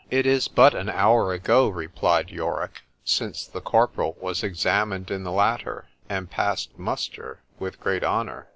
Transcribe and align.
—It 0.19 0.25
is 0.25 0.47
but 0.47 0.73
an 0.73 0.89
hour 0.89 1.31
ago, 1.31 1.67
replied 1.69 2.31
Yorick, 2.31 2.81
since 3.05 3.45
the 3.45 3.61
corporal 3.61 4.17
was 4.19 4.41
examined 4.41 5.11
in 5.11 5.23
the 5.23 5.31
latter, 5.31 5.89
and 6.09 6.27
passed 6.27 6.75
muster 6.79 7.41
with 7.59 7.79
great 7.79 8.03
honour. 8.03 8.47